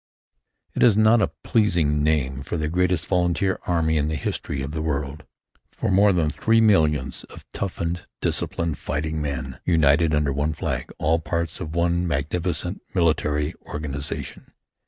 [0.73, 4.71] It is not a pleasing name for the greatest volunteer army in the history of
[4.71, 5.25] the world;
[5.71, 11.19] for more than three millions of toughened, disciplined fighting men, united under one flag, all
[11.19, 14.47] parts of one magnificent military organization.